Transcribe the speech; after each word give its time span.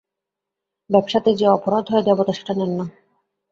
ব্যাবসাতে 0.89 1.29
যে 1.35 1.45
অপরাধ 1.47 1.85
হয় 1.91 2.03
দেবতা 2.07 2.33
সেটা 2.33 2.53
নেন 2.53 2.71
না। 2.77 2.85